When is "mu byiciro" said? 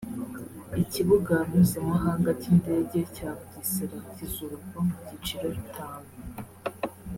4.87-5.47